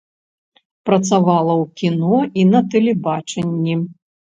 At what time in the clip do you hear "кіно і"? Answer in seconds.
1.83-2.47